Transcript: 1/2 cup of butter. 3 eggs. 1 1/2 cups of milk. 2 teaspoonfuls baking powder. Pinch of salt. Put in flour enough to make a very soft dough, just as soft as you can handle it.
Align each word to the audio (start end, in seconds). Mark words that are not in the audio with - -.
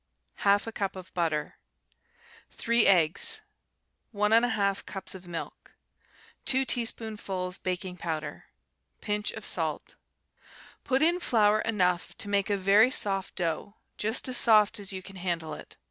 1/2 0.39 0.73
cup 0.73 0.95
of 0.95 1.13
butter. 1.13 1.59
3 2.49 2.87
eggs. 2.87 3.41
1 4.11 4.31
1/2 4.31 4.83
cups 4.87 5.13
of 5.13 5.27
milk. 5.27 5.75
2 6.45 6.65
teaspoonfuls 6.65 7.59
baking 7.59 7.95
powder. 7.97 8.45
Pinch 8.99 9.29
of 9.29 9.45
salt. 9.45 9.97
Put 10.83 11.03
in 11.03 11.19
flour 11.19 11.59
enough 11.61 12.17
to 12.17 12.29
make 12.29 12.49
a 12.49 12.57
very 12.57 12.89
soft 12.89 13.35
dough, 13.35 13.75
just 13.99 14.27
as 14.27 14.39
soft 14.39 14.79
as 14.79 14.91
you 14.91 15.03
can 15.03 15.17
handle 15.17 15.53
it. 15.53 15.75